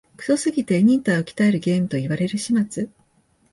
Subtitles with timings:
[0.17, 2.89] クソすぎて忍耐を鍛えるゲームと言われる始末